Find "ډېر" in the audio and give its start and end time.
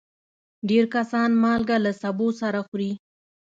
0.69-0.85